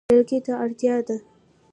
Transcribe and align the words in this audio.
لرګي 0.09 0.39
ته 0.45 0.53
اړتیا 0.63 0.95
ده. 1.07 1.15